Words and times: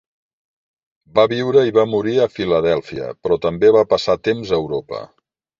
Va 1.19 1.25
viure 1.33 1.65
i 1.69 1.75
va 1.75 1.83
morir 1.91 2.15
a 2.25 2.29
Filadèlfia, 2.37 3.13
però 3.27 3.39
també 3.47 3.73
va 3.79 3.87
passar 3.95 4.21
temps 4.31 4.49
a 4.49 4.61
Europa. 4.65 5.05